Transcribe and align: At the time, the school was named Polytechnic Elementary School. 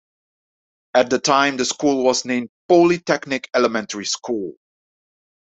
At 0.95 1.11
the 1.11 1.19
time, 1.19 1.57
the 1.57 1.65
school 1.65 2.03
was 2.03 2.25
named 2.25 2.49
Polytechnic 2.67 3.47
Elementary 3.53 4.05
School. 4.05 4.53